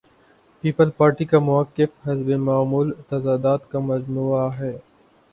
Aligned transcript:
Peoples 0.63 0.91
Party 0.97 1.25
کا 1.25 1.39
موقف 1.39 2.07
حسب 2.07 2.29
معمول 2.39 2.91
تضادات 3.09 3.69
کا 3.71 3.79
مجموعہ 3.81 4.49
ہے۔ 4.59 4.71